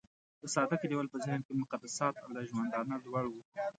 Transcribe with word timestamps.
د 0.41 0.43
ساده 0.53 0.75
کليوال 0.81 1.07
په 1.11 1.17
ذهن 1.25 1.41
کې 1.45 1.59
مقدسات 1.63 2.15
له 2.33 2.41
ژوندانه 2.49 2.95
لوړ 3.05 3.25
وو. 3.29 3.41